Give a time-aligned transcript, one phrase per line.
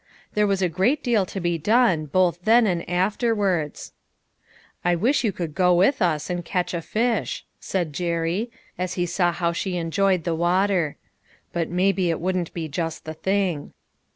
[0.33, 3.93] There was a great deal to be done, both then and afterwards."
[4.83, 9.05] I wish you could go with us and catch a fish," said Jerry, as he
[9.05, 10.95] saw how she enjoyed the water,"
[11.53, 13.73] but maybe it wouldn't be just the thing."